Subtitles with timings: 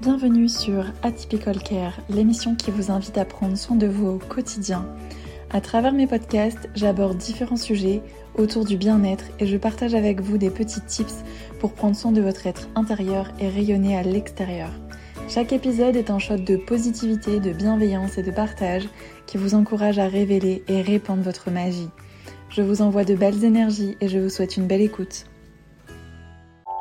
[0.00, 4.86] Bienvenue sur Atypical Care, l'émission qui vous invite à prendre soin de vous au quotidien.
[5.50, 8.02] À travers mes podcasts, j'aborde différents sujets
[8.34, 11.22] autour du bien-être et je partage avec vous des petits tips
[11.60, 14.70] pour prendre soin de votre être intérieur et rayonner à l'extérieur.
[15.28, 18.88] Chaque épisode est un shot de positivité, de bienveillance et de partage
[19.26, 21.88] qui vous encourage à révéler et répandre votre magie.
[22.50, 25.26] Je vous envoie de belles énergies et je vous souhaite une belle écoute.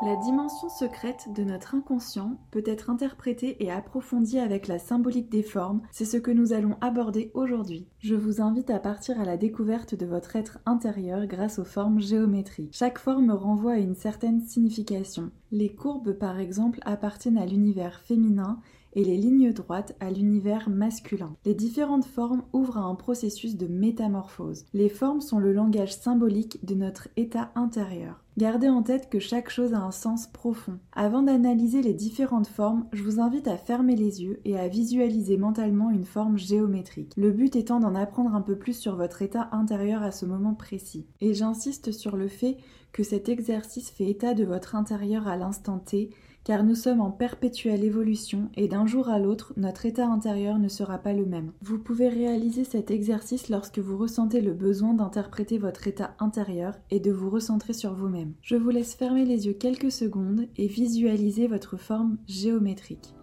[0.06, 5.44] La dimension secrète de notre inconscient peut être interprétée et approfondie avec la symbolique des
[5.44, 7.88] formes, c'est ce que nous allons aborder aujourd'hui.
[8.00, 12.02] Je vous invite à partir à la découverte de votre être intérieur grâce aux formes
[12.02, 12.76] géométriques.
[12.76, 15.32] Chaque forme renvoie à une certaine signification.
[15.52, 18.60] Les courbes par exemple appartiennent à l'univers féminin
[18.94, 21.36] et les lignes droites à l'univers masculin.
[21.46, 24.66] Les différentes formes ouvrent à un processus de métamorphose.
[24.74, 28.24] Les formes sont le langage symbolique de notre état intérieur.
[28.36, 30.80] Gardez en tête que chaque chose a un sens profond.
[30.94, 35.38] Avant d'analyser les différentes formes, je vous invite à fermer les yeux et à visualiser
[35.38, 37.14] mentalement une forme géométrique.
[37.16, 40.56] Le but étant d'en apprendre un peu plus sur votre état intérieur à ce moment
[40.56, 41.06] précis.
[41.22, 42.58] Et j'insiste sur le fait
[42.92, 46.10] que cet exercice fait état de votre intérieur à l'instant T
[46.44, 50.68] car nous sommes en perpétuelle évolution et d'un jour à l'autre, notre état intérieur ne
[50.68, 51.52] sera pas le même.
[51.62, 57.00] Vous pouvez réaliser cet exercice lorsque vous ressentez le besoin d'interpréter votre état intérieur et
[57.00, 58.34] de vous recentrer sur vous-même.
[58.42, 63.14] Je vous laisse fermer les yeux quelques secondes et visualiser votre forme géométrique.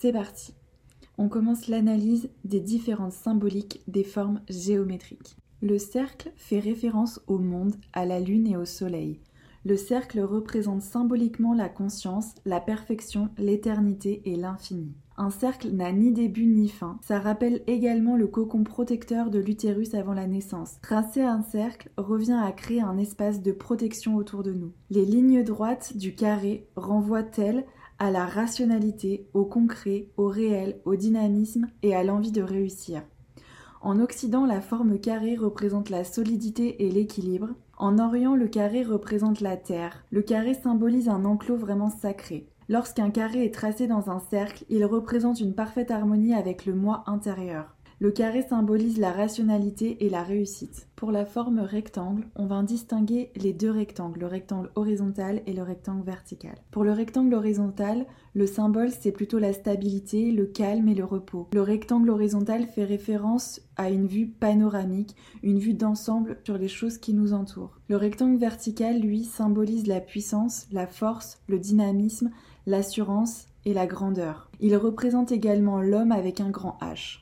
[0.00, 0.54] C'est parti.
[1.18, 5.36] On commence l'analyse des différentes symboliques des formes géométriques.
[5.60, 9.20] Le cercle fait référence au monde, à la lune et au soleil.
[9.66, 14.94] Le cercle représente symboliquement la conscience, la perfection, l'éternité et l'infini.
[15.18, 16.98] Un cercle n'a ni début ni fin.
[17.02, 20.80] Ça rappelle également le cocon protecteur de l'utérus avant la naissance.
[20.80, 24.72] Tracer un cercle revient à créer un espace de protection autour de nous.
[24.88, 27.66] Les lignes droites du carré renvoient-elles
[28.00, 33.02] à la rationalité, au concret, au réel, au dynamisme et à l'envie de réussir.
[33.82, 37.50] En Occident, la forme carrée représente la solidité et l'équilibre.
[37.76, 40.02] En Orient, le carré représente la terre.
[40.10, 42.48] Le carré symbolise un enclos vraiment sacré.
[42.70, 47.04] Lorsqu'un carré est tracé dans un cercle, il représente une parfaite harmonie avec le moi
[47.06, 47.76] intérieur.
[48.02, 50.88] Le carré symbolise la rationalité et la réussite.
[50.96, 55.62] Pour la forme rectangle, on va distinguer les deux rectangles, le rectangle horizontal et le
[55.62, 56.54] rectangle vertical.
[56.70, 61.50] Pour le rectangle horizontal, le symbole c'est plutôt la stabilité, le calme et le repos.
[61.52, 66.96] Le rectangle horizontal fait référence à une vue panoramique, une vue d'ensemble sur les choses
[66.96, 67.78] qui nous entourent.
[67.90, 72.30] Le rectangle vertical, lui, symbolise la puissance, la force, le dynamisme,
[72.64, 74.50] l'assurance et la grandeur.
[74.58, 77.18] Il représente également l'homme avec un grand H.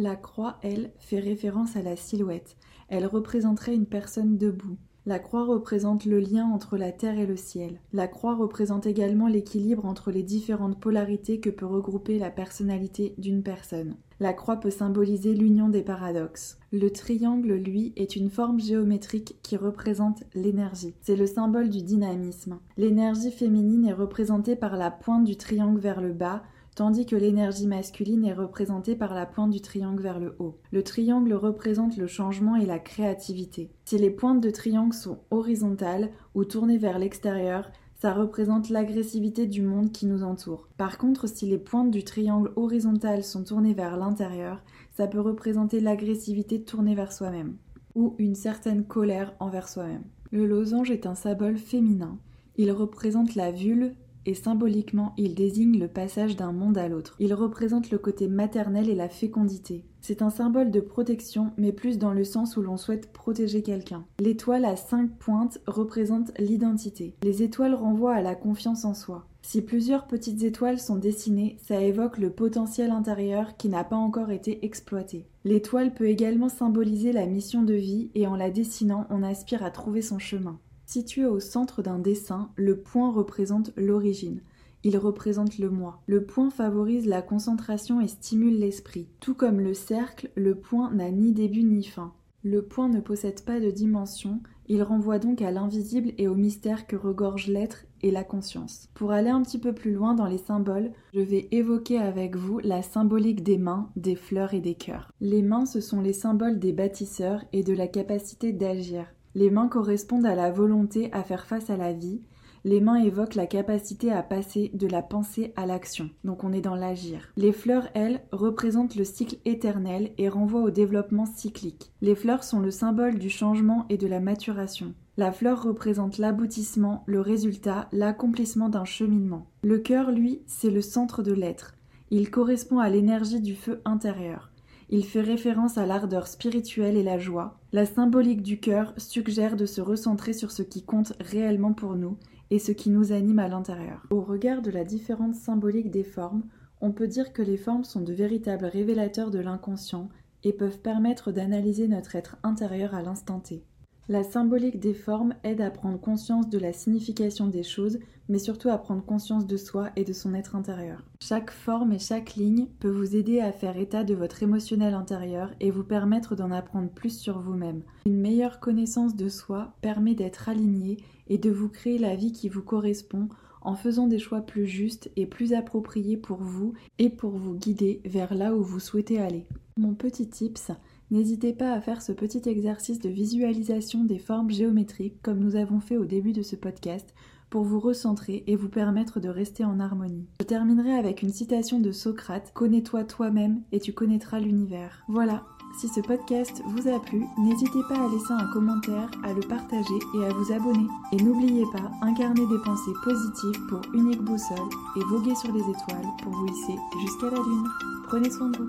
[0.00, 2.56] La croix, elle, fait référence à la silhouette.
[2.88, 4.78] Elle représenterait une personne debout.
[5.04, 7.82] La croix représente le lien entre la terre et le ciel.
[7.92, 13.42] La croix représente également l'équilibre entre les différentes polarités que peut regrouper la personnalité d'une
[13.42, 13.96] personne.
[14.20, 16.58] La croix peut symboliser l'union des paradoxes.
[16.72, 20.94] Le triangle, lui, est une forme géométrique qui représente l'énergie.
[21.02, 22.58] C'est le symbole du dynamisme.
[22.78, 26.42] L'énergie féminine est représentée par la pointe du triangle vers le bas,
[26.74, 30.58] tandis que l'énergie masculine est représentée par la pointe du triangle vers le haut.
[30.72, 33.70] Le triangle représente le changement et la créativité.
[33.84, 37.70] Si les pointes de triangle sont horizontales ou tournées vers l'extérieur,
[38.00, 40.68] ça représente l'agressivité du monde qui nous entoure.
[40.78, 44.62] Par contre, si les pointes du triangle horizontal sont tournées vers l'intérieur,
[44.96, 47.56] ça peut représenter l'agressivité tournée vers soi-même,
[47.94, 50.04] ou une certaine colère envers soi-même.
[50.30, 52.18] Le losange est un symbole féminin.
[52.56, 53.92] Il représente la vulve
[54.26, 57.16] et symboliquement il désigne le passage d'un monde à l'autre.
[57.18, 59.84] Il représente le côté maternel et la fécondité.
[60.00, 64.04] C'est un symbole de protection, mais plus dans le sens où l'on souhaite protéger quelqu'un.
[64.18, 67.14] L'étoile à cinq pointes représente l'identité.
[67.22, 69.26] Les étoiles renvoient à la confiance en soi.
[69.42, 74.30] Si plusieurs petites étoiles sont dessinées, ça évoque le potentiel intérieur qui n'a pas encore
[74.30, 75.26] été exploité.
[75.44, 79.70] L'étoile peut également symboliser la mission de vie et en la dessinant, on aspire à
[79.70, 80.58] trouver son chemin.
[80.90, 84.40] Situé au centre d'un dessin, le point représente l'origine.
[84.82, 86.02] Il représente le moi.
[86.08, 89.06] Le point favorise la concentration et stimule l'esprit.
[89.20, 92.12] Tout comme le cercle, le point n'a ni début ni fin.
[92.42, 96.88] Le point ne possède pas de dimension, Il renvoie donc à l'invisible et au mystère
[96.88, 98.88] que regorge l'être et la conscience.
[98.94, 102.58] Pour aller un petit peu plus loin dans les symboles, je vais évoquer avec vous
[102.58, 105.12] la symbolique des mains, des fleurs et des cœurs.
[105.20, 109.06] Les mains, ce sont les symboles des bâtisseurs et de la capacité d'agir.
[109.34, 112.20] Les mains correspondent à la volonté à faire face à la vie,
[112.64, 116.10] les mains évoquent la capacité à passer de la pensée à l'action.
[116.24, 117.32] Donc on est dans l'agir.
[117.36, 121.92] Les fleurs, elles, représentent le cycle éternel et renvoient au développement cyclique.
[122.02, 124.94] Les fleurs sont le symbole du changement et de la maturation.
[125.16, 129.46] La fleur représente l'aboutissement, le résultat, l'accomplissement d'un cheminement.
[129.62, 131.74] Le cœur, lui, c'est le centre de l'être.
[132.10, 134.49] Il correspond à l'énergie du feu intérieur.
[134.92, 137.60] Il fait référence à l'ardeur spirituelle et la joie.
[137.72, 142.18] La symbolique du cœur suggère de se recentrer sur ce qui compte réellement pour nous
[142.50, 144.04] et ce qui nous anime à l'intérieur.
[144.10, 146.42] Au regard de la différence symbolique des formes,
[146.80, 150.08] on peut dire que les formes sont de véritables révélateurs de l'inconscient
[150.42, 153.62] et peuvent permettre d'analyser notre être intérieur à l'instant T.
[154.10, 158.68] La symbolique des formes aide à prendre conscience de la signification des choses, mais surtout
[158.68, 161.04] à prendre conscience de soi et de son être intérieur.
[161.22, 165.52] Chaque forme et chaque ligne peut vous aider à faire état de votre émotionnel intérieur
[165.60, 167.84] et vous permettre d'en apprendre plus sur vous-même.
[168.04, 170.96] Une meilleure connaissance de soi permet d'être aligné
[171.28, 173.28] et de vous créer la vie qui vous correspond
[173.62, 178.00] en faisant des choix plus justes et plus appropriés pour vous et pour vous guider
[178.04, 179.46] vers là où vous souhaitez aller.
[179.76, 180.72] Mon petit tips,
[181.10, 185.80] N'hésitez pas à faire ce petit exercice de visualisation des formes géométriques comme nous avons
[185.80, 187.14] fait au début de ce podcast
[187.50, 190.28] pour vous recentrer et vous permettre de rester en harmonie.
[190.40, 195.02] Je terminerai avec une citation de Socrate Connais-toi toi-même et tu connaîtras l'univers.
[195.08, 195.44] Voilà,
[195.78, 199.98] si ce podcast vous a plu, n'hésitez pas à laisser un commentaire, à le partager
[200.14, 200.86] et à vous abonner.
[201.12, 204.58] Et n'oubliez pas, incarner des pensées positives pour unique boussole
[204.96, 207.66] et voguer sur les étoiles pour vous hisser jusqu'à la lune.
[208.04, 208.66] Prenez soin de vous.